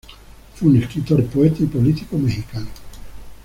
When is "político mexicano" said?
1.67-2.65